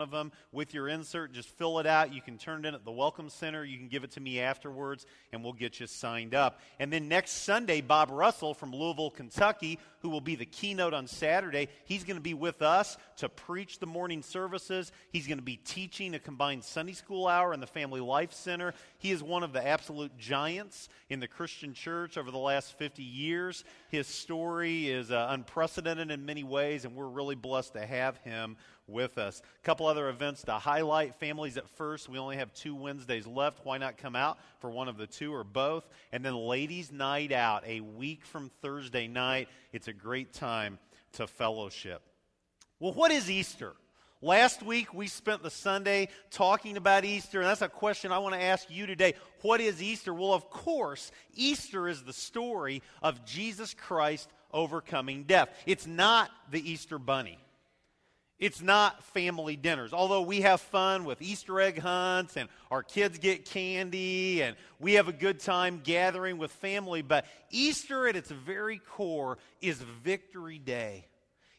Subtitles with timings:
[0.00, 1.32] of them with your insert.
[1.32, 2.12] Just fill it out.
[2.12, 3.64] You can turn it in at the Welcome Center.
[3.64, 6.60] You can give it to me afterwards, and we'll get you signed up.
[6.78, 11.06] And then next Sunday, Bob Russell from Louisville, Kentucky, who will be the keynote on
[11.06, 14.90] Saturday, he's going to be with us to preach the morning services.
[15.12, 18.72] He's going to be teaching a combined Sunday school hour in the Family Life Center.
[18.98, 23.02] He is one of the absolute giants in the Christian church over the last 50
[23.02, 23.64] years.
[23.90, 28.56] His story is uh, unprecedented in many ways, and we're really blessed to have him
[28.90, 29.40] with us.
[29.40, 32.08] A couple other events to highlight Families at First.
[32.08, 33.64] We only have two Wednesdays left.
[33.64, 35.88] Why not come out for one of the two or both?
[36.12, 39.48] And then Ladies' Night Out, a week from Thursday night.
[39.72, 40.78] It's a great time
[41.14, 42.02] to fellowship.
[42.78, 43.74] Well, what is Easter?
[44.22, 48.34] Last week we spent the Sunday talking about Easter, and that's a question I want
[48.34, 49.14] to ask you today.
[49.40, 50.12] What is Easter?
[50.12, 55.48] Well, of course, Easter is the story of Jesus Christ overcoming death.
[55.64, 57.38] It's not the Easter bunny.
[58.40, 59.92] It's not family dinners.
[59.92, 64.94] Although we have fun with Easter egg hunts and our kids get candy and we
[64.94, 70.58] have a good time gathering with family, but Easter at its very core is Victory
[70.58, 71.06] Day.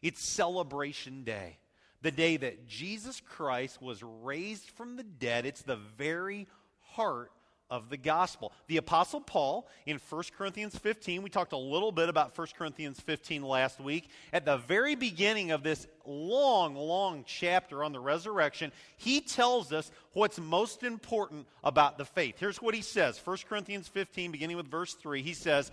[0.01, 1.59] It's Celebration Day.
[2.01, 5.45] The day that Jesus Christ was raised from the dead.
[5.45, 6.47] It's the very
[6.79, 7.31] heart
[7.71, 8.51] of the gospel.
[8.67, 12.99] The Apostle Paul in 1 Corinthians 15, we talked a little bit about 1 Corinthians
[12.99, 14.09] 15 last week.
[14.33, 19.89] At the very beginning of this long, long chapter on the resurrection, he tells us
[20.11, 22.35] what's most important about the faith.
[22.37, 25.21] Here's what he says 1 Corinthians 15, beginning with verse 3.
[25.21, 25.71] He says,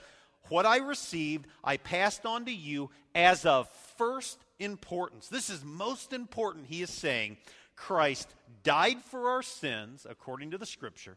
[0.48, 5.26] What I received, I passed on to you as of first importance.
[5.26, 7.38] This is most important, he is saying.
[7.74, 11.16] Christ died for our sins, according to the scripture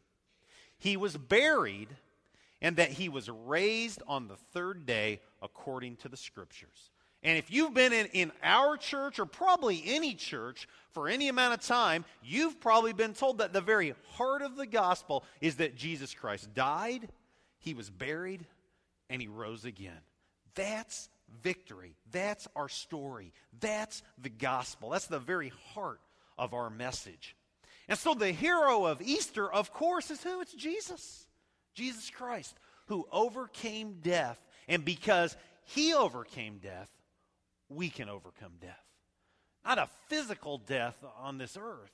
[0.82, 1.90] he was buried,
[2.60, 6.90] and that he was raised on the third day according to the scriptures.
[7.22, 11.54] And if you've been in, in our church or probably any church for any amount
[11.54, 15.76] of time, you've probably been told that the very heart of the gospel is that
[15.76, 17.10] Jesus Christ died,
[17.60, 18.44] he was buried,
[19.08, 20.02] and he rose again.
[20.56, 21.10] That's
[21.44, 21.94] victory.
[22.12, 23.34] That's our story.
[23.60, 24.90] That's the gospel.
[24.90, 26.02] That's the very heart
[26.40, 27.36] of our message.
[27.88, 30.42] And so the hero of Easter, of course, is who?
[30.42, 31.26] It's Jesus.
[31.74, 32.56] Jesus Christ,
[32.88, 34.40] who overcame death.
[34.68, 36.90] And because he overcame death,
[37.70, 38.84] we can overcome death.
[39.66, 41.92] Not a physical death on this earth,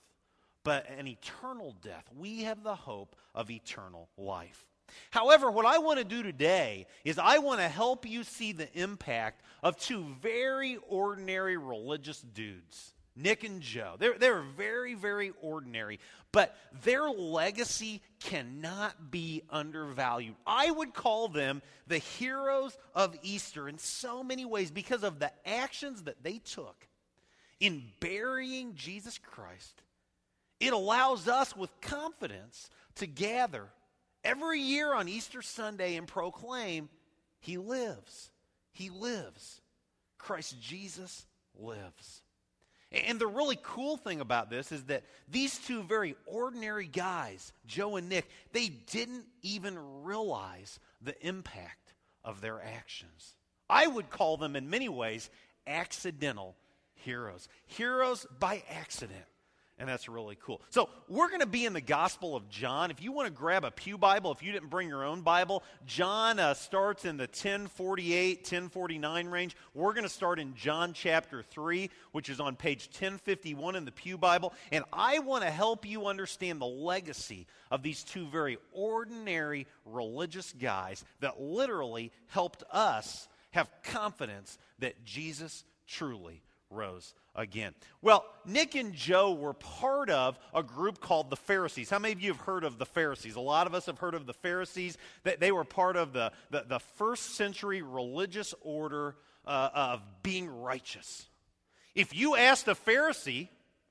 [0.64, 2.06] but an eternal death.
[2.16, 4.66] We have the hope of eternal life.
[5.12, 8.72] However, what I want to do today is I want to help you see the
[8.74, 13.96] impact of two very ordinary religious dudes Nick and Joe.
[13.98, 16.00] They're, they're very, very ordinary,
[16.32, 20.36] but their legacy cannot be undervalued.
[20.46, 25.32] I would call them the heroes of Easter in so many ways because of the
[25.46, 26.88] actions that they took
[27.60, 29.82] in burying Jesus Christ.
[30.60, 33.66] It allows us with confidence to gather
[34.24, 36.90] every year on Easter Sunday and proclaim,
[37.40, 38.30] He lives.
[38.72, 39.62] He lives.
[40.18, 42.22] Christ Jesus lives.
[42.92, 47.98] And the really cool thing about this is that these two very ordinary guys, Joe
[47.98, 51.94] and Nick, they didn't even realize the impact
[52.24, 53.36] of their actions.
[53.70, 55.30] I would call them, in many ways,
[55.66, 56.56] accidental
[56.96, 57.50] heroes.
[57.66, 59.26] Heroes by accident
[59.80, 60.62] and that's really cool.
[60.70, 62.90] So, we're going to be in the Gospel of John.
[62.90, 65.64] If you want to grab a Pew Bible, if you didn't bring your own Bible,
[65.86, 69.56] John uh, starts in the 1048, 1049 range.
[69.74, 73.92] We're going to start in John chapter 3, which is on page 1051 in the
[73.92, 74.54] Pew Bible.
[74.72, 80.54] And I want to help you understand the legacy of these two very ordinary religious
[80.54, 87.74] guys that literally helped us have confidence that Jesus truly rose again.
[88.02, 91.90] Well, Nick and Joe were part of a group called the Pharisees.
[91.90, 93.36] How many of you have heard of the Pharisees?
[93.36, 94.98] A lot of us have heard of the Pharisees.
[95.24, 101.28] They were part of the, the, the first century religious order uh, of being righteous.
[101.96, 103.50] If you asked a Pharisee,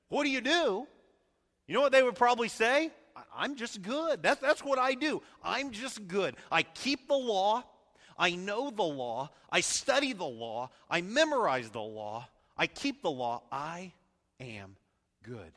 [0.09, 0.87] what do you do?
[1.67, 2.91] You know what they would probably say?
[3.35, 4.23] I'm just good.
[4.23, 5.23] That's, that's what I do.
[5.43, 6.37] I'm just good.
[6.53, 7.65] I keep the law.
[8.19, 9.31] I know the law.
[9.51, 10.71] I study the law.
[10.89, 12.29] I memorize the law.
[12.57, 13.43] I keep the law.
[13.53, 13.93] I
[14.41, 14.77] am
[15.23, 15.53] good.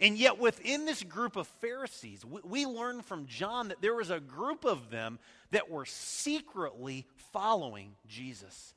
[0.00, 4.10] And yet, within this group of Pharisees, we, we learn from John that there was
[4.10, 5.18] a group of them
[5.50, 8.74] that were secretly following Jesus.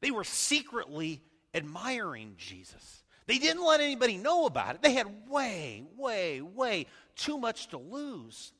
[0.00, 1.22] They were secretly
[1.54, 3.02] admiring Jesus.
[3.26, 4.82] They didn't let anybody know about it.
[4.82, 6.86] They had way, way, way
[7.16, 8.52] too much to lose.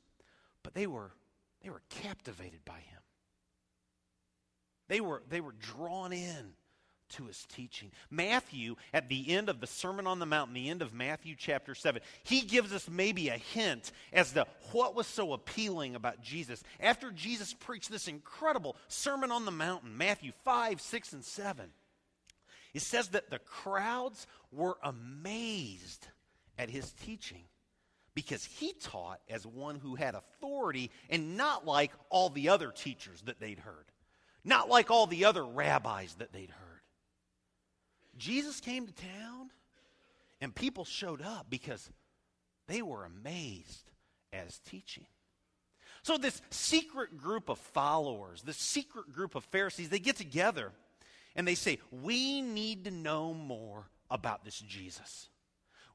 [0.63, 1.13] But they were,
[1.63, 3.01] they were captivated by him.
[4.89, 6.53] They were, they were drawn in
[7.11, 7.91] to his teaching.
[8.11, 11.75] Matthew, at the end of the Sermon on the Mount, the end of Matthew chapter
[11.75, 16.63] 7, he gives us maybe a hint as to what was so appealing about Jesus.
[16.81, 21.71] After Jesus preached this incredible Sermon on the Mountain, Matthew 5, 6, and 7,
[22.75, 26.09] it says that the crowds were amazed
[26.59, 27.45] at his teaching
[28.15, 33.23] because he taught as one who had authority and not like all the other teachers
[33.23, 33.85] that they'd heard,
[34.45, 36.68] not like all the other rabbis that they'd heard.
[38.19, 39.51] Jesus came to town
[40.41, 41.91] and people showed up because
[42.67, 43.91] they were amazed
[44.33, 45.07] his teaching.
[46.03, 50.73] So, this secret group of followers, this secret group of Pharisees, they get together
[51.35, 55.29] and they say, We need to know more about this Jesus.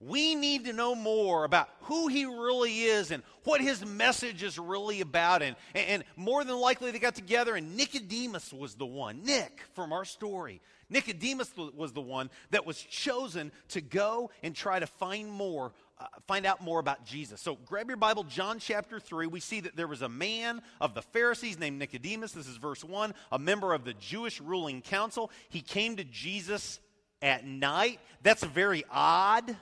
[0.06, 4.58] We need to know more about who he really is and what his message is
[4.58, 5.42] really about.
[5.42, 9.94] And, and more than likely, they got together, and Nicodemus was the one, Nick from
[9.94, 10.62] our story.
[10.90, 16.06] Nicodemus was the one that was chosen to go and try to find more, uh,
[16.28, 17.42] find out more about Jesus.
[17.42, 19.28] So grab your Bible, John chapter 3.
[19.28, 22.34] We see that there was a man of the Pharisees named Nicodemus.
[22.34, 25.32] This is verse 1, a member of the Jewish ruling council.
[25.50, 26.80] He came to Jesus
[27.22, 28.00] at night.
[28.22, 29.56] That's very odd.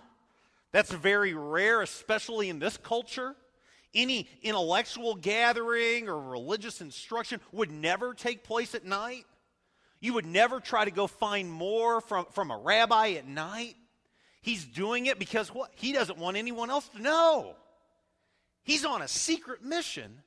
[0.71, 3.35] That's very rare, especially in this culture.
[3.93, 9.25] Any intellectual gathering or religious instruction would never take place at night.
[9.99, 13.75] You would never try to go find more from, from a rabbi at night.
[14.41, 15.71] He's doing it because what?
[15.75, 17.55] He doesn't want anyone else to know.
[18.63, 20.23] He's on a secret mission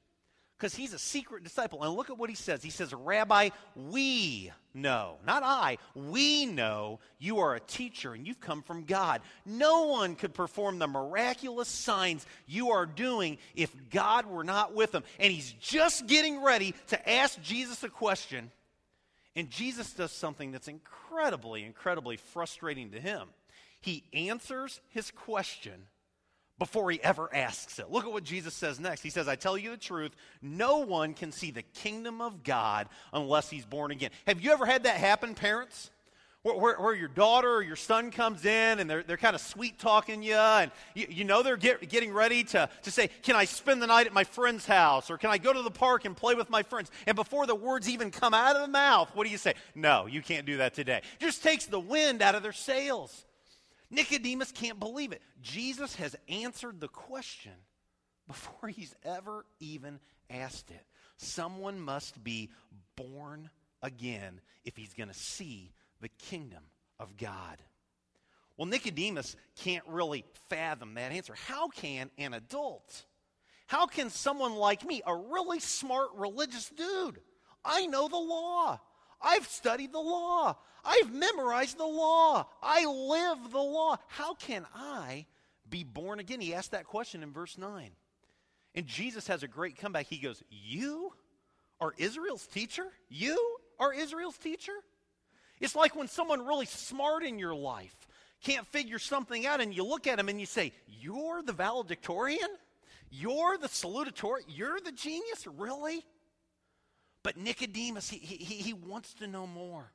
[0.65, 1.83] because he's a secret disciple.
[1.83, 2.63] And look at what he says.
[2.63, 8.41] He says, Rabbi, we know, not I, we know you are a teacher and you've
[8.41, 9.21] come from God.
[9.45, 14.91] No one could perform the miraculous signs you are doing if God were not with
[14.91, 15.05] them.
[15.21, 18.51] And he's just getting ready to ask Jesus a question.
[19.37, 23.29] And Jesus does something that's incredibly, incredibly frustrating to him.
[23.83, 25.75] He answers his question
[26.59, 27.91] before he ever asks it.
[27.91, 29.03] Look at what Jesus says next.
[29.03, 32.89] He says, I tell you the truth, no one can see the kingdom of God
[33.13, 34.11] unless he's born again.
[34.27, 35.91] Have you ever had that happen, parents?
[36.43, 39.41] Where, where, where your daughter or your son comes in and they're, they're kind of
[39.41, 43.35] sweet talking you, and you, you know they're get, getting ready to, to say, Can
[43.35, 45.11] I spend the night at my friend's house?
[45.11, 46.91] Or can I go to the park and play with my friends?
[47.07, 49.55] And before the words even come out of the mouth, what do you say?
[49.75, 51.01] No, you can't do that today.
[51.19, 53.25] Just takes the wind out of their sails.
[53.95, 55.23] Nicodemus can't believe it.
[55.43, 57.53] Jesus has answered the question
[58.27, 60.01] before he's ever even
[60.31, 60.85] asked it.
[61.17, 62.51] Someone must be
[62.97, 63.51] born
[63.83, 66.65] again if he's going to see the kingdom
[66.99, 67.59] of God.
[68.57, 71.35] Well, Nicodemus can't really fathom that answer.
[71.35, 73.05] How can an adult?
[73.67, 77.21] How can someone like me, a really smart religious dude,
[77.65, 78.81] I know the law.
[79.25, 80.57] I've studied the law.
[80.85, 82.47] I've memorized the law.
[82.63, 83.97] I live the law.
[84.09, 85.27] How can I
[85.69, 86.41] be born again?
[86.41, 87.91] He asked that question in verse 9.
[88.75, 90.07] And Jesus has a great comeback.
[90.07, 91.13] He goes, You
[91.81, 92.87] are Israel's teacher?
[93.09, 93.39] You
[93.79, 94.73] are Israel's teacher?
[95.61, 97.95] It's like when someone really smart in your life
[98.43, 102.49] can't figure something out, and you look at him and you say, You're the valedictorian?
[103.11, 104.45] You're the salutatorian?
[104.49, 105.47] You're the genius?
[105.47, 106.05] Really?
[107.25, 109.91] But Nicodemus, he, he, he wants to know more.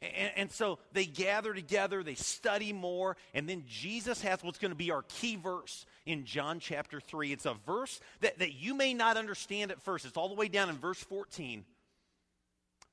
[0.00, 4.72] And, and, so they gather together, they study more, and then Jesus has what's going
[4.72, 7.32] to be our key verse in John chapter 3.
[7.32, 10.04] It's a verse that, that you may not understand at first.
[10.04, 11.64] It's all the way down in verse 14.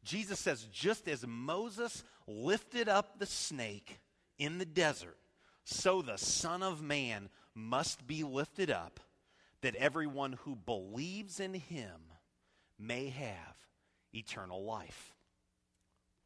[0.04, 4.00] Jesus says, Just as Moses lifted up the snake
[4.38, 5.18] in the desert,
[5.64, 9.00] so the Son of Man must be lifted up,
[9.62, 12.09] that everyone who believes in him
[12.80, 13.56] may have
[14.14, 15.14] eternal life.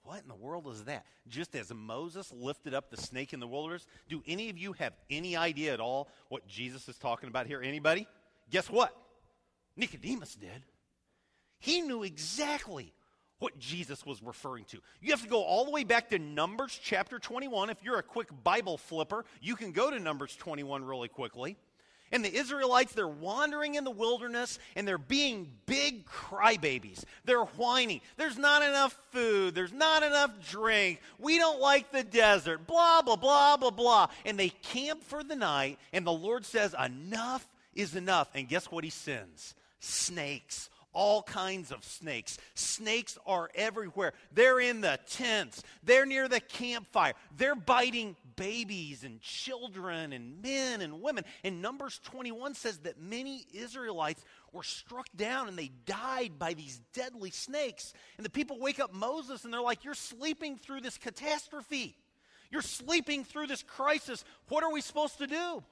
[0.04, 1.06] What in the world is that?
[1.28, 4.94] Just as Moses lifted up the snake in the wilderness, do any of you have
[5.10, 7.62] any idea at all what Jesus is talking about here?
[7.62, 8.06] Anybody?
[8.50, 8.96] Guess what?
[9.78, 10.64] Nicodemus did.
[11.60, 12.94] He knew exactly
[13.40, 14.80] what Jesus was referring to.
[15.02, 17.70] You have to go all the way back to Numbers chapter 21.
[17.70, 21.58] If you're a quick Bible flipper, you can go to Numbers 21 really quickly.
[22.14, 27.04] And the Israelites, they're wandering in the wilderness and they're being big crybabies.
[27.26, 28.02] They're whining.
[28.18, 29.56] There's not enough food.
[29.56, 31.02] There's not enough drink.
[31.18, 32.68] We don't like the desert.
[32.68, 34.08] Blah, blah, blah, blah, blah.
[34.26, 38.30] And they camp for the night, and the Lord says, Enough is enough.
[38.36, 39.56] And guess what he sends?
[39.80, 42.38] Snakes all kinds of snakes.
[42.54, 44.14] Snakes are everywhere.
[44.32, 50.82] They're in the tents, they're near the campfire, they're biting babies and children and men
[50.82, 51.24] and women.
[51.44, 56.82] And Numbers 21 says that many Israelites were struck down and they died by these
[56.94, 57.94] deadly snakes.
[58.18, 61.98] And the people wake up Moses and they're like, You're sleeping through this catastrophe.
[62.52, 64.24] You're sleeping through this crisis.
[64.50, 65.64] What are we supposed to do?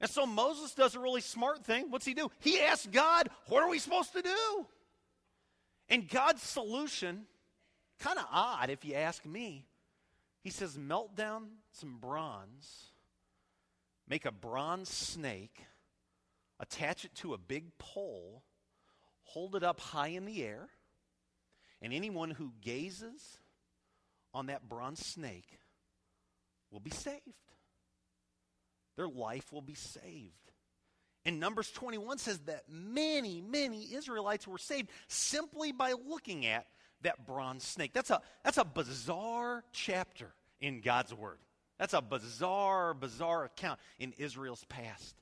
[0.00, 1.86] And so Moses does a really smart thing.
[1.90, 2.30] What's he do?
[2.40, 4.66] He asks God, What are we supposed to do?
[5.88, 7.26] And God's solution,
[8.00, 9.66] kind of odd if you ask me,
[10.44, 12.90] he says, Melt down some bronze,
[14.06, 15.64] make a bronze snake,
[16.60, 18.44] attach it to a big pole,
[19.22, 20.68] hold it up high in the air,
[21.80, 23.38] and anyone who gazes
[24.34, 25.58] on that bronze snake
[26.70, 27.22] will be saved.
[28.96, 30.34] Their life will be saved.
[31.24, 36.66] And Numbers 21 says that many, many Israelites were saved simply by looking at
[37.04, 37.92] that bronze snake.
[37.92, 41.38] That's a, that's a bizarre chapter in God's Word.
[41.78, 45.16] That's a bizarre, bizarre account in Israel's past.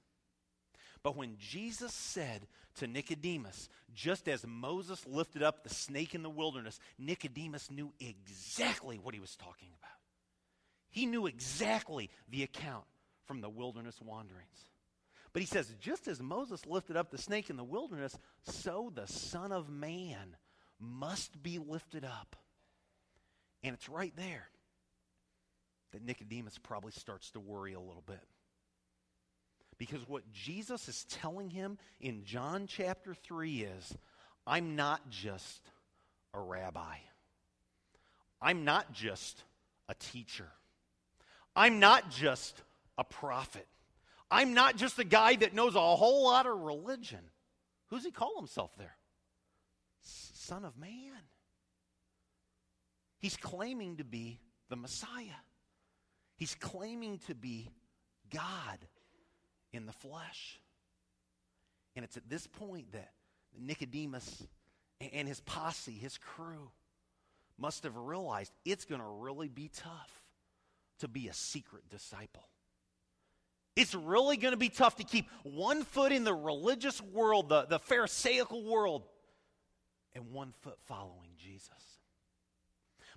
[1.03, 2.47] But when Jesus said
[2.77, 8.99] to Nicodemus, just as Moses lifted up the snake in the wilderness, Nicodemus knew exactly
[8.99, 9.91] what he was talking about.
[10.91, 12.85] He knew exactly the account
[13.27, 14.69] from the wilderness wanderings.
[15.33, 19.07] But he says, just as Moses lifted up the snake in the wilderness, so the
[19.07, 20.37] Son of Man
[20.83, 22.37] must be lifted up.
[23.63, 24.49] And it's right there
[25.93, 28.21] that Nicodemus probably starts to worry a little bit.
[29.79, 33.95] Because what Jesus is telling him in John chapter 3 is
[34.47, 35.63] I'm not just
[36.35, 36.97] a rabbi,
[38.41, 39.45] I'm not just
[39.89, 40.49] a teacher,
[41.55, 42.63] I'm not just
[42.99, 43.67] a prophet.
[44.31, 47.19] I'm not just a guy that knows a whole lot of religion.
[47.89, 48.97] Who's he call himself there?
[50.43, 50.91] Son of Man.
[53.19, 55.39] He's claiming to be the Messiah.
[56.37, 57.71] He's claiming to be
[58.35, 58.79] God
[59.73, 60.59] in the flesh.
[61.95, 63.11] And it's at this point that
[63.57, 64.43] Nicodemus
[65.13, 66.71] and his posse, his crew,
[67.59, 70.23] must have realized it's going to really be tough
[70.99, 72.49] to be a secret disciple.
[73.77, 77.67] It's really going to be tough to keep one foot in the religious world, the,
[77.67, 79.05] the Pharisaical world,
[80.15, 81.99] and one foot following Jesus.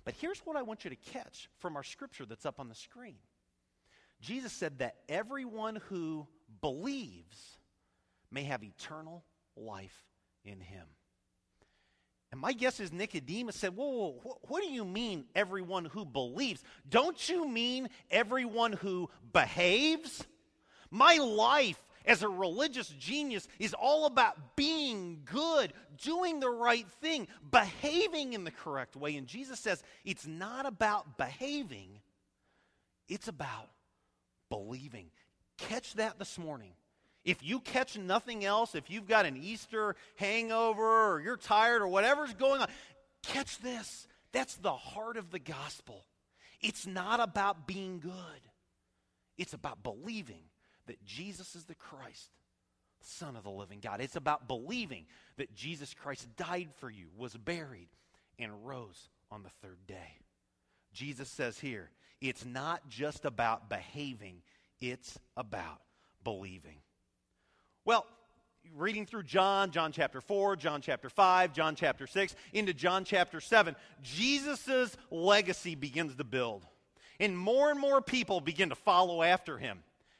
[0.04, 2.74] But here's what I want you to catch from our scripture that's up on the
[2.74, 3.16] screen
[4.20, 6.26] Jesus said that everyone who
[6.60, 7.58] believes
[8.30, 9.24] may have eternal
[9.56, 10.04] life
[10.44, 10.86] in him.
[12.32, 16.04] And my guess is Nicodemus said, Whoa, whoa, whoa, what do you mean everyone who
[16.04, 16.62] believes?
[16.88, 20.24] Don't you mean everyone who behaves?
[20.90, 25.72] My life as a religious genius is all about being good,
[26.02, 29.16] doing the right thing, behaving in the correct way.
[29.16, 32.00] And Jesus says it's not about behaving,
[33.08, 33.70] it's about
[34.48, 35.10] believing.
[35.58, 36.72] Catch that this morning.
[37.24, 41.88] If you catch nothing else, if you've got an Easter hangover or you're tired or
[41.88, 42.68] whatever's going on,
[43.24, 44.06] catch this.
[44.30, 46.04] That's the heart of the gospel.
[46.60, 48.12] It's not about being good,
[49.36, 50.44] it's about believing
[50.86, 52.30] that Jesus is the Christ,
[53.00, 54.00] Son of the living God.
[54.00, 57.88] It's about believing that Jesus Christ died for you, was buried,
[58.38, 60.18] and rose on the third day.
[60.92, 61.90] Jesus says here,
[62.20, 64.42] it's not just about behaving,
[64.80, 65.80] it's about
[66.24, 66.78] believing.
[67.84, 68.06] Well,
[68.74, 73.40] reading through John, John chapter 4, John chapter 5, John chapter 6, into John chapter
[73.40, 76.64] 7, Jesus' legacy begins to build.
[77.20, 79.78] And more and more people begin to follow after him.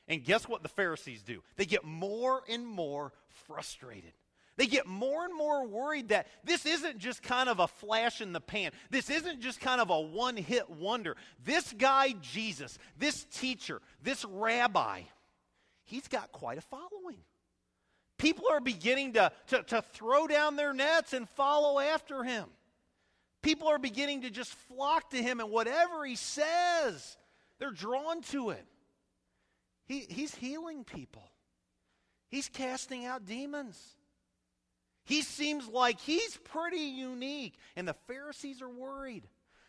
[0.08, 1.42] And guess what the Pharisees do?
[1.56, 3.12] They get more and more
[3.46, 4.12] frustrated.
[4.56, 8.32] They get more and more worried that this isn't just kind of a flash in
[8.32, 8.70] the pan.
[8.90, 11.16] This isn't just kind of a one hit wonder.
[11.44, 15.02] This guy, Jesus, this teacher, this rabbi,
[15.84, 17.18] he's got quite a following.
[18.18, 22.46] People are beginning to, to, to throw down their nets and follow after him.
[23.42, 27.18] People are beginning to just flock to him, and whatever he says,
[27.58, 28.64] they're drawn to it.
[29.86, 31.30] He, he's healing people,
[32.28, 33.80] he's casting out demons.
[35.04, 39.22] He seems like he's pretty unique, and the Pharisees are worried.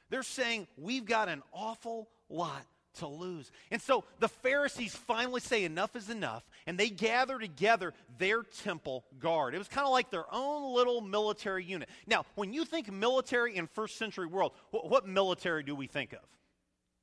[0.10, 3.52] They're saying, We've got an awful lot to lose.
[3.72, 9.06] And so the Pharisees finally say enough is enough, and they gather together their temple
[9.20, 9.54] guard.
[9.54, 11.90] It was kind of like their own little military unit.
[12.06, 16.14] Now, when you think military in first century world, what, what military do we think
[16.14, 16.20] of?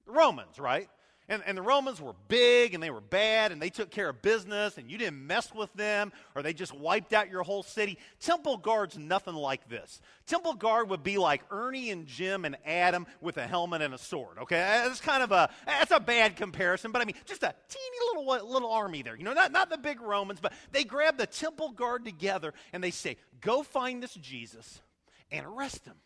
[0.06, 0.88] Romans, right?
[1.26, 4.20] And, and the Romans were big and they were bad and they took care of
[4.20, 7.98] business and you didn't mess with them or they just wiped out your whole city.
[8.20, 10.02] Temple guard's nothing like this.
[10.26, 13.98] Temple guard would be like Ernie and Jim and Adam with a helmet and a
[13.98, 14.36] sword.
[14.42, 18.16] Okay, that's kind of a that's a bad comparison, but I mean just a teeny
[18.16, 19.16] little little army there.
[19.16, 22.84] You know, not not the big Romans, but they grab the temple guard together and
[22.84, 24.82] they say, "Go find this Jesus
[25.30, 25.96] and arrest him.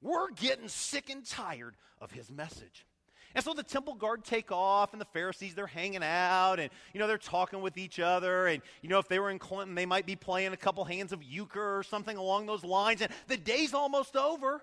[0.00, 2.86] We're getting sick and tired of his message."
[3.34, 7.00] And so the temple guard take off, and the Pharisees, they're hanging out, and, you
[7.00, 8.46] know, they're talking with each other.
[8.46, 11.12] And, you know, if they were in Clinton, they might be playing a couple hands
[11.12, 13.02] of euchre or something along those lines.
[13.02, 14.62] And the day's almost over,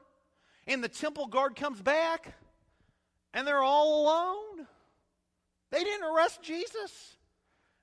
[0.67, 2.35] and the temple guard comes back,
[3.33, 4.67] and they're all alone.
[5.71, 7.17] They didn't arrest Jesus.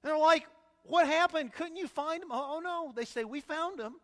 [0.03, 0.47] And they're like,
[0.85, 1.53] what happened?
[1.53, 2.29] Couldn't you find him?
[2.31, 2.93] Oh, no.
[2.95, 3.95] They say, we found him.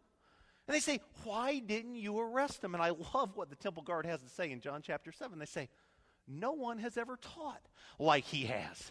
[0.68, 2.74] And they say, why didn't you arrest him?
[2.74, 5.38] And I love what the temple guard has to say in John chapter 7.
[5.38, 5.68] They say,
[6.28, 7.60] no one has ever taught
[7.98, 8.90] like he has.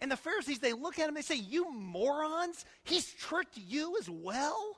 [0.00, 4.08] And the Pharisees, they look at him, they say, You morons, he's tricked you as
[4.10, 4.76] well?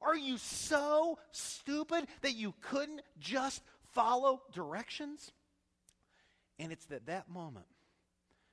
[0.00, 5.30] Are you so stupid that you couldn't just follow directions?
[6.58, 7.66] And it's at that moment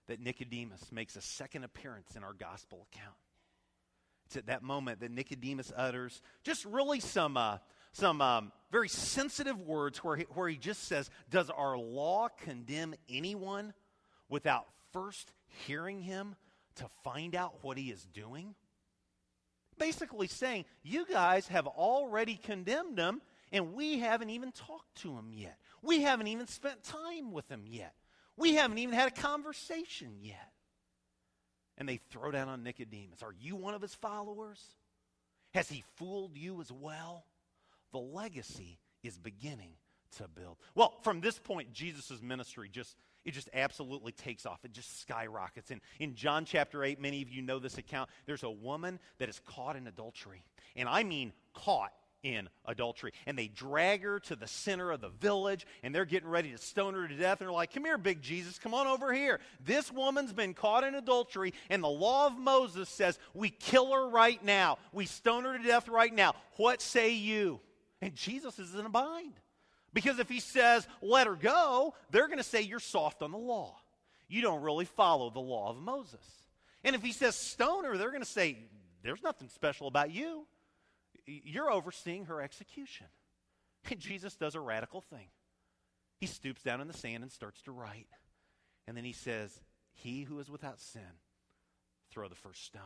[0.08, 3.15] that Nicodemus makes a second appearance in our gospel account.
[4.25, 7.58] It's at that moment that Nicodemus utters just really some, uh,
[7.94, 12.95] some um, very sensitive words where he, where he just says, Does our law condemn
[13.09, 13.73] anyone
[14.29, 15.31] without first
[15.65, 16.35] hearing him
[16.75, 18.55] to find out what he is doing?
[19.77, 23.21] Basically saying, You guys have already condemned him,
[23.51, 25.57] and we haven't even talked to him yet.
[25.81, 27.93] We haven't even spent time with him yet.
[28.38, 30.51] We haven't even had a conversation yet.
[31.77, 33.23] And they throw down on Nicodemus.
[33.23, 34.61] Are you one of his followers?
[35.53, 37.25] Has he fooled you as well?
[37.91, 39.74] The legacy is beginning
[40.17, 40.58] to build.
[40.75, 44.63] Well, from this point, Jesus' ministry just it just absolutely takes off.
[44.63, 45.72] It just skyrockets.
[45.72, 48.10] And in John chapter 8, many of you know this account.
[48.25, 50.41] There's a woman that is caught in adultery.
[50.75, 51.91] And I mean caught
[52.24, 53.12] in adultery.
[53.25, 56.58] And they drag her to the center of the village and they're getting ready to
[56.58, 57.39] stone her to death.
[57.39, 59.39] And they're like, Come here, big Jesus, come on over here.
[59.63, 64.10] This woman's been caught in adultery, and the law of Moses says we kill her
[64.10, 64.77] right now.
[64.91, 66.36] We stone her to death right now.
[66.58, 67.60] What say you?
[68.01, 69.34] And Jesus is in a bind.
[69.94, 73.38] Because if he says, let her go, they're going to say you're soft on the
[73.38, 73.75] law.
[74.27, 76.25] You don't really follow the law of Moses.
[76.84, 78.58] And if he says stone her, they're going to say,
[79.03, 80.45] there's nothing special about you.
[81.26, 83.08] You're overseeing her execution.
[83.89, 85.28] And Jesus does a radical thing.
[86.19, 88.08] He stoops down in the sand and starts to write.
[88.88, 89.52] And then he says,
[89.93, 91.02] He who is without sin,
[92.12, 92.82] throw the first stone.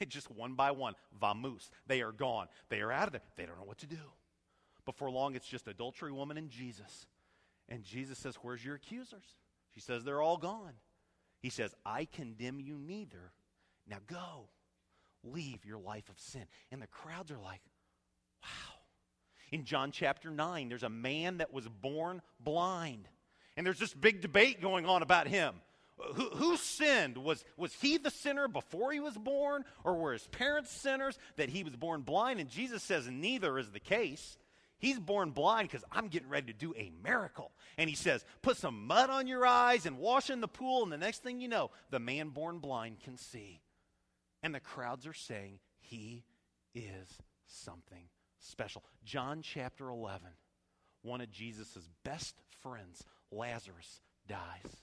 [0.08, 1.70] Just one by one, vamoose.
[1.86, 2.48] They are gone.
[2.68, 3.22] They are out of there.
[3.36, 3.96] They don't know what to do.
[4.84, 7.06] Before long, it's just adultery woman and Jesus.
[7.68, 9.24] And Jesus says, Where's your accusers?
[9.74, 10.74] She says, They're all gone.
[11.40, 13.32] He says, I condemn you neither.
[13.88, 14.48] Now go.
[15.22, 16.44] Leave your life of sin.
[16.70, 17.60] And the crowds are like,
[18.42, 18.74] Wow.
[19.52, 23.08] In John chapter 9, there's a man that was born blind.
[23.56, 25.54] And there's this big debate going on about him.
[26.14, 27.18] Who, who, sinned?
[27.18, 29.64] Was, was he the sinner before he was born?
[29.84, 32.40] Or were his parents sinners that he was born blind?
[32.40, 34.38] And Jesus says neither is the case.
[34.80, 37.52] He's born blind because I'm getting ready to do a miracle.
[37.78, 40.82] And he says, Put some mud on your eyes and wash in the pool.
[40.82, 43.60] And the next thing you know, the man born blind can see.
[44.42, 46.24] And the crowds are saying, He
[46.74, 47.08] is
[47.46, 48.82] something special.
[49.04, 50.28] John chapter 11,
[51.02, 54.82] one of Jesus' best friends, Lazarus, dies.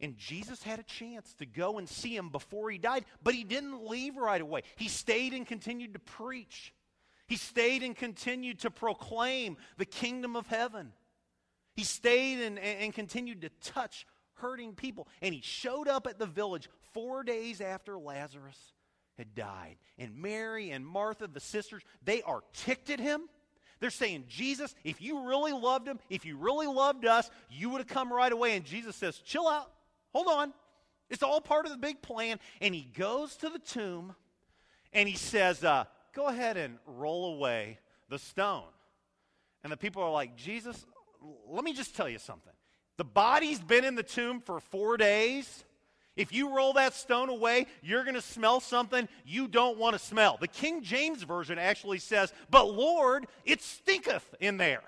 [0.00, 3.42] And Jesus had a chance to go and see him before he died, but he
[3.42, 4.62] didn't leave right away.
[4.76, 6.72] He stayed and continued to preach.
[7.28, 10.92] He stayed and continued to proclaim the kingdom of heaven.
[11.76, 15.06] He stayed and, and continued to touch hurting people.
[15.20, 18.72] And he showed up at the village four days after Lazarus
[19.16, 19.76] had died.
[19.98, 23.28] And Mary and Martha, the sisters, they are ticked at him.
[23.80, 27.78] They're saying, Jesus, if you really loved him, if you really loved us, you would
[27.78, 28.56] have come right away.
[28.56, 29.70] And Jesus says, chill out.
[30.12, 30.52] Hold on.
[31.10, 32.40] It's all part of the big plan.
[32.60, 34.14] And he goes to the tomb
[34.92, 35.84] and he says, uh,
[36.18, 37.78] Go ahead and roll away
[38.08, 38.64] the stone.
[39.62, 40.84] And the people are like, Jesus,
[41.48, 42.52] let me just tell you something.
[42.96, 45.64] The body's been in the tomb for four days.
[46.16, 50.00] If you roll that stone away, you're going to smell something you don't want to
[50.00, 50.38] smell.
[50.40, 54.82] The King James Version actually says, But Lord, it stinketh in there.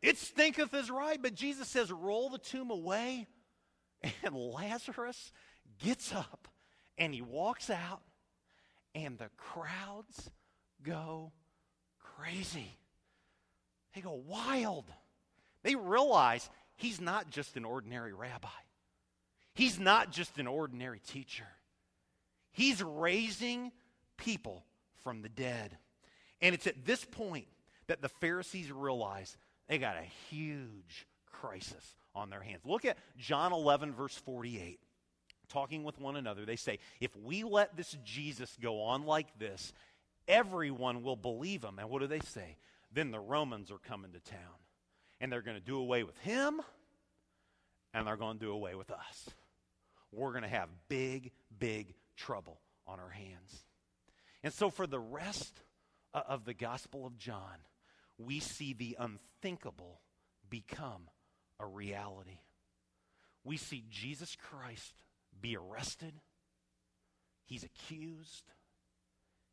[0.00, 3.26] It stinketh is right, but Jesus says, Roll the tomb away.
[4.22, 5.32] And Lazarus
[5.84, 6.48] gets up
[6.96, 8.00] and he walks out,
[8.94, 10.30] and the crowds
[10.86, 11.32] go
[12.16, 12.78] crazy.
[13.94, 14.84] They go wild.
[15.62, 18.48] They realize he's not just an ordinary rabbi,
[19.54, 21.46] he's not just an ordinary teacher.
[22.52, 23.70] He's raising
[24.16, 24.64] people
[25.04, 25.76] from the dead.
[26.40, 27.46] And it's at this point
[27.86, 29.36] that the Pharisees realize
[29.68, 32.62] they got a huge crisis on their hands.
[32.64, 34.80] Look at John 11, verse 48.
[35.48, 39.74] Talking with one another, they say, If we let this Jesus go on like this,
[40.28, 41.78] everyone will believe him.
[41.78, 42.56] And what do they say?
[42.92, 44.40] Then the Romans are coming to town.
[45.20, 46.60] And they're going to do away with him,
[47.94, 49.30] and they're going to do away with us.
[50.12, 53.64] We're going to have big, big trouble on our hands.
[54.42, 55.62] And so, for the rest
[56.12, 57.64] of the Gospel of John,
[58.18, 60.00] we see the unthinkable
[60.48, 61.08] become
[61.58, 62.40] a reality.
[63.42, 65.02] We see Jesus Christ
[65.40, 66.12] be arrested,
[67.44, 68.44] he's accused,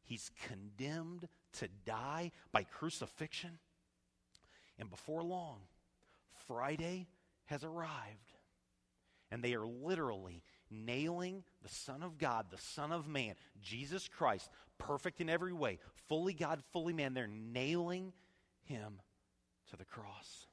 [0.03, 1.27] he's condemned
[1.59, 3.59] to die by crucifixion.
[4.79, 5.59] And before long,
[6.47, 7.07] Friday
[7.45, 8.33] has arrived,
[9.31, 14.49] and they are literally nailing the Son of God, the Son of Man, Jesus Christ,
[14.77, 17.13] perfect in every way, fully God, fully man.
[17.13, 18.13] They're nailing
[18.63, 18.99] him
[19.69, 20.47] to the cross.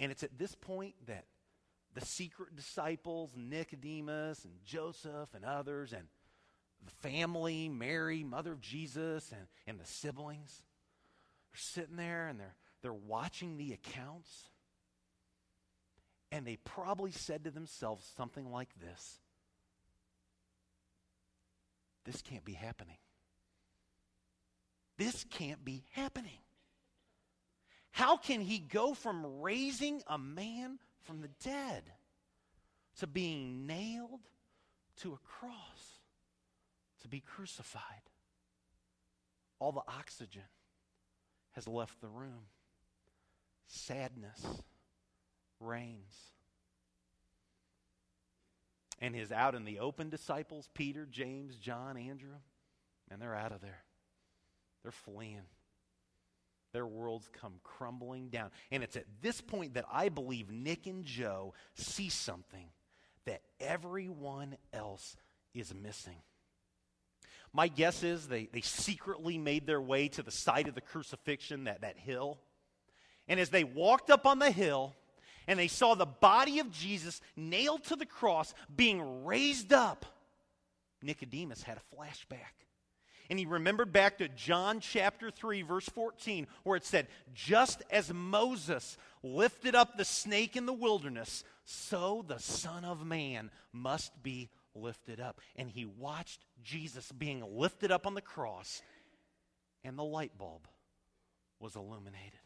[0.00, 1.24] And it's at this point that
[1.94, 6.06] the secret disciples, Nicodemus and Joseph and others, and
[6.84, 10.62] the family, Mary, mother of Jesus, and, and the siblings,
[11.54, 14.48] are sitting there and they're, they're watching the accounts.
[16.30, 19.18] And they probably said to themselves something like this
[22.04, 22.98] This can't be happening.
[24.98, 26.40] This can't be happening.
[27.92, 31.84] How can he go from raising a man from the dead
[32.98, 34.20] to being nailed
[35.00, 35.97] to a cross,
[37.02, 37.82] to be crucified?
[39.58, 40.42] All the oxygen
[41.52, 42.46] has left the room.
[43.66, 44.44] Sadness
[45.60, 46.16] reigns.
[49.00, 52.36] And his out in the open disciples, Peter, James, John, Andrew,
[53.10, 53.82] and they're out of there.
[54.82, 55.42] They're fleeing
[56.72, 58.50] their worlds come crumbling down.
[58.70, 62.68] And it's at this point that I believe Nick and Joe see something
[63.24, 65.16] that everyone else
[65.54, 66.20] is missing.
[67.52, 71.64] My guess is they, they secretly made their way to the site of the crucifixion,
[71.64, 72.38] that, that hill.
[73.26, 74.94] And as they walked up on the hill
[75.46, 80.06] and they saw the body of Jesus nailed to the cross being raised up,
[81.02, 82.58] Nicodemus had a flashback
[83.30, 88.12] and he remembered back to John chapter 3, verse 14, where it said, Just as
[88.12, 94.48] Moses lifted up the snake in the wilderness, so the Son of Man must be
[94.80, 95.40] lifted up.
[95.56, 98.82] And he watched Jesus being lifted up on the cross,
[99.84, 100.66] and the light bulb
[101.60, 102.40] was illuminated.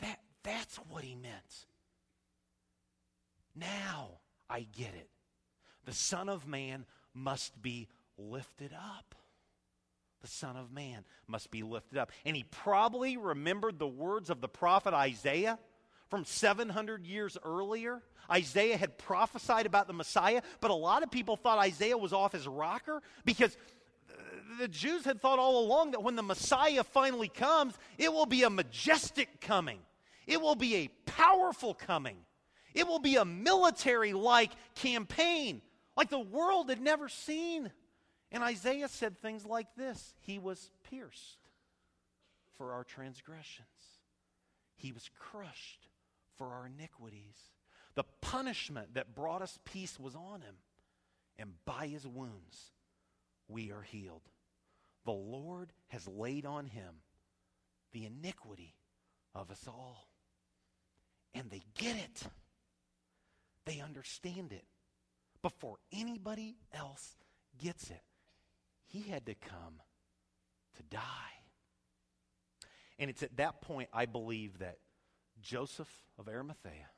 [0.00, 1.66] That, that's what he meant.
[3.54, 5.08] Now I get it.
[5.84, 9.14] The Son of Man must be lifted up
[10.26, 12.10] the Son of Man must be lifted up.
[12.24, 15.58] And he probably remembered the words of the prophet Isaiah
[16.08, 18.02] from 700 years earlier.
[18.30, 22.32] Isaiah had prophesied about the Messiah, but a lot of people thought Isaiah was off
[22.32, 23.56] his rocker because
[24.58, 28.42] the Jews had thought all along that when the Messiah finally comes, it will be
[28.42, 29.78] a majestic coming,
[30.26, 32.16] it will be a powerful coming,
[32.74, 35.62] it will be a military like campaign
[35.96, 37.72] like the world had never seen.
[38.30, 41.38] And Isaiah said things like this He was pierced
[42.58, 43.66] for our transgressions,
[44.76, 45.86] He was crushed
[46.36, 47.36] for our iniquities.
[47.94, 50.56] The punishment that brought us peace was on Him,
[51.38, 52.72] and by His wounds
[53.48, 54.22] we are healed.
[55.04, 56.96] The Lord has laid on Him
[57.92, 58.74] the iniquity
[59.34, 60.08] of us all.
[61.34, 62.22] And they get it.
[63.64, 64.64] They understand it
[65.42, 67.16] before anybody else
[67.58, 68.02] gets it
[68.86, 69.80] he had to come
[70.76, 71.00] to die.
[72.98, 74.78] And it's at that point, I believe, that
[75.46, 76.90] Joseph of Arimathea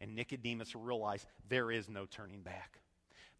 [0.00, 2.80] and Nicodemus realize there is no turning back.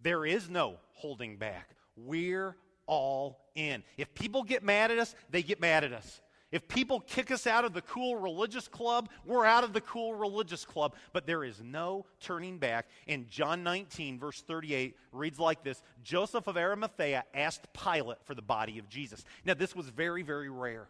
[0.01, 1.70] There is no holding back.
[1.96, 3.83] We're all in.
[3.96, 6.20] If people get mad at us, they get mad at us.
[6.53, 10.14] If people kick us out of the cool religious club, we're out of the cool
[10.14, 10.94] religious club.
[11.12, 12.87] But there is no turning back.
[13.09, 18.40] And John 19, verse 38, reads like this Joseph of Arimathea asked Pilate for the
[18.40, 19.24] body of Jesus.
[19.44, 20.88] Now, this was very, very rare.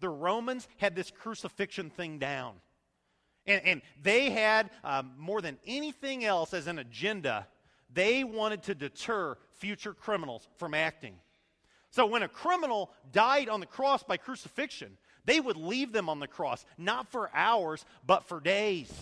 [0.00, 2.56] The Romans had this crucifixion thing down.
[3.48, 7.48] And, and they had, um, more than anything else as an agenda,
[7.92, 11.14] they wanted to deter future criminals from acting.
[11.90, 16.20] So when a criminal died on the cross by crucifixion, they would leave them on
[16.20, 18.92] the cross, not for hours, but for days.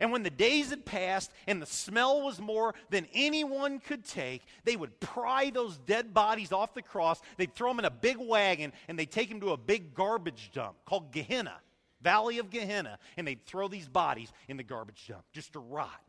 [0.00, 4.42] And when the days had passed and the smell was more than anyone could take,
[4.64, 7.20] they would pry those dead bodies off the cross.
[7.36, 10.50] They'd throw them in a big wagon and they'd take them to a big garbage
[10.52, 11.54] dump called Gehenna,
[12.02, 12.98] Valley of Gehenna.
[13.16, 16.00] And they'd throw these bodies in the garbage dump just to rot.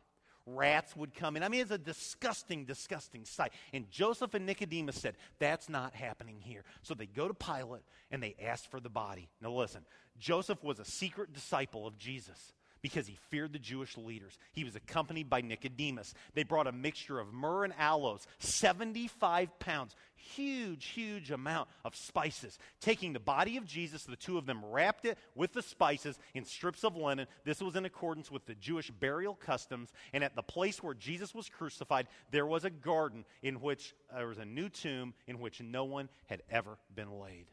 [0.46, 1.42] Rats would come in.
[1.42, 3.52] I mean, it's a disgusting, disgusting sight.
[3.72, 6.64] And Joseph and Nicodemus said, That's not happening here.
[6.82, 9.30] So they go to Pilate and they ask for the body.
[9.40, 9.86] Now, listen,
[10.18, 12.52] Joseph was a secret disciple of Jesus
[12.84, 14.36] because he feared the Jewish leaders.
[14.52, 16.12] He was accompanied by Nicodemus.
[16.34, 22.58] They brought a mixture of myrrh and aloes, 75 pounds, huge, huge amount of spices.
[22.82, 26.44] Taking the body of Jesus, the two of them wrapped it with the spices in
[26.44, 27.26] strips of linen.
[27.46, 29.90] This was in accordance with the Jewish burial customs.
[30.12, 34.18] And at the place where Jesus was crucified, there was a garden in which uh,
[34.18, 37.46] there was a new tomb in which no one had ever been laid.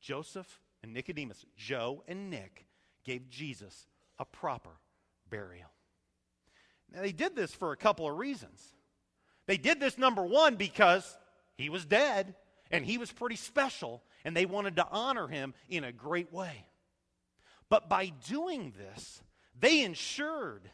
[0.00, 2.64] Joseph and Nicodemus, Joe and Nick,
[3.04, 3.86] gave Jesus
[4.18, 4.70] a proper
[5.30, 5.70] burial.
[6.92, 8.72] Now, they did this for a couple of reasons.
[9.46, 11.16] They did this, number one, because
[11.56, 12.34] he was dead
[12.70, 16.66] and he was pretty special, and they wanted to honor him in a great way.
[17.68, 19.22] But by doing this,
[19.58, 20.68] they ensured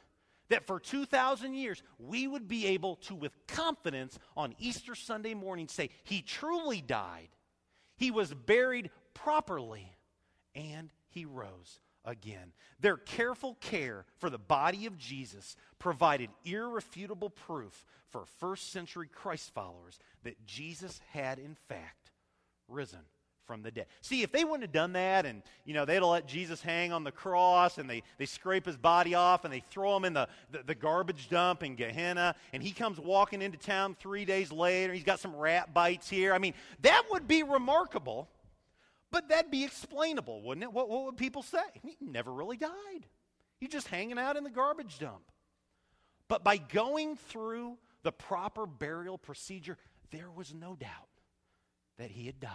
[0.49, 5.69] that for 2,000 years, we would be able to, with confidence, on Easter Sunday morning,
[5.69, 7.29] say, He truly died,
[7.97, 9.91] He was buried properly,
[10.55, 12.53] and He rose again.
[12.81, 19.53] Their careful care for the body of Jesus provided irrefutable proof for first century Christ
[19.55, 22.11] followers that Jesus had, in fact,
[22.69, 23.01] risen
[23.47, 23.87] from the dead.
[24.01, 26.93] See, if they wouldn't have done that and, you know, they'd have let Jesus hang
[26.93, 30.13] on the cross and they, they scrape his body off and they throw him in
[30.13, 34.53] the, the, the garbage dump in Gehenna and he comes walking into town three days
[34.53, 36.33] later, he's got some rat bites here.
[36.33, 38.29] I mean, that would be remarkable
[39.13, 40.73] but that'd be explainable, wouldn't it?
[40.73, 41.59] What, what would people say?
[41.83, 43.07] He never really died.
[43.61, 45.31] He's just hanging out in the garbage dump.
[46.27, 49.77] But by going through the proper burial procedure,
[50.11, 50.91] there was no doubt
[51.99, 52.51] that he had died.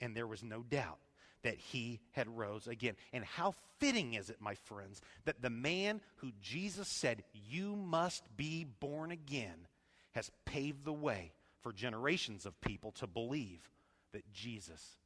[0.00, 0.98] And there was no doubt
[1.42, 2.96] that he had rose again.
[3.12, 8.24] And how fitting is it, my friends, that the man who Jesus said, You must
[8.36, 9.68] be born again,
[10.12, 13.70] has paved the way for generations of people to believe
[14.12, 14.96] that Jesus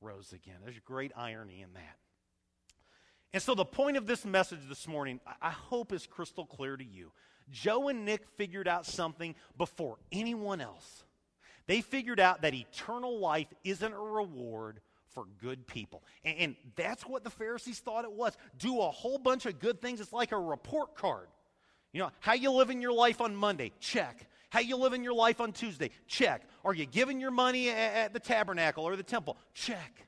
[0.00, 0.56] rose again.
[0.62, 1.96] There's a great irony in that.
[3.32, 6.84] And so, the point of this message this morning, I hope is crystal clear to
[6.84, 7.12] you.
[7.50, 11.04] Joe and Nick figured out something before anyone else.
[11.66, 14.80] They figured out that eternal life isn't a reward
[15.10, 16.02] for good people.
[16.24, 18.36] And, that's what the Pharisees thought it was.
[18.58, 20.00] Do a whole bunch of good things.
[20.00, 21.28] It's like a report card.
[21.92, 23.72] You know, how you living your life on Monday?
[23.80, 24.26] Check.
[24.50, 25.90] How you living your life on Tuesday?
[26.06, 26.42] Check.
[26.64, 29.36] Are you giving your money at, the tabernacle or the temple?
[29.52, 30.06] Check.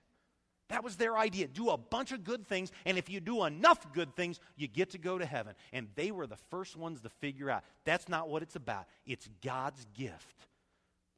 [0.69, 1.49] That was their idea.
[1.49, 4.91] Do a bunch of good things, and if you do enough good things, you get
[4.91, 5.55] to go to heaven.
[5.73, 8.87] And they were the first ones to figure out that's not what it's about.
[9.05, 10.47] It's God's gift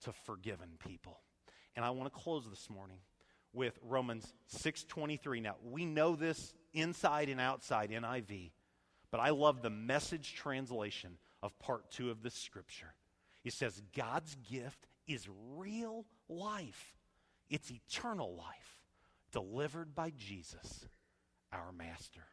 [0.05, 1.21] to forgiven people.
[1.77, 2.99] And I want to close this morning
[3.53, 5.41] with Romans 6:23.
[5.41, 8.53] Now, we know this inside and outside NIV,
[9.11, 12.95] but I love the message translation of part 2 of this scripture.
[13.45, 16.95] It says, God's gift is real life,
[17.51, 18.79] it's eternal life
[19.33, 20.87] delivered by Jesus,
[21.53, 22.25] our Master.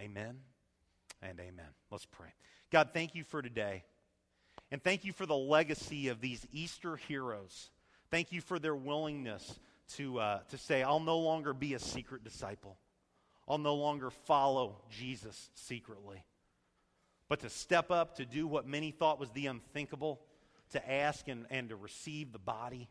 [0.00, 0.36] Amen
[1.22, 1.66] and amen.
[1.90, 2.28] Let's pray.
[2.70, 3.84] God, thank you for today.
[4.70, 7.70] And thank you for the legacy of these Easter heroes.
[8.10, 9.58] Thank you for their willingness
[9.94, 12.76] to, uh, to say, I'll no longer be a secret disciple.
[13.48, 16.24] I'll no longer follow Jesus secretly
[17.28, 20.20] but to step up to do what many thought was the unthinkable,
[20.70, 22.88] to ask and, and to receive the body,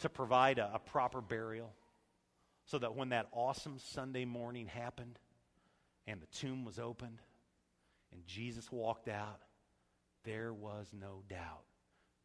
[0.00, 1.72] to provide a, a proper burial,
[2.66, 5.18] so that when that awesome Sunday morning happened
[6.06, 7.20] and the tomb was opened
[8.12, 9.40] and Jesus walked out,
[10.24, 11.64] there was no doubt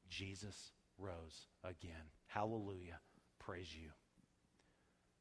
[0.09, 1.93] Jesus rose again.
[2.27, 2.99] Hallelujah.
[3.39, 3.89] Praise you.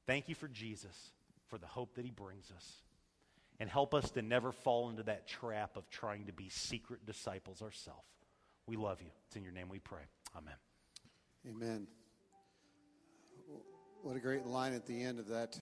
[0.06, 1.12] Thank you for Jesus,
[1.48, 2.82] for the hope that he brings us
[3.60, 7.62] and help us to never fall into that trap of trying to be secret disciples
[7.62, 8.06] ourselves.
[8.66, 9.10] We love you.
[9.26, 10.02] It's in your name we pray.
[10.36, 10.54] Amen.
[11.48, 11.86] Amen.
[14.02, 15.58] What a great line at the end of that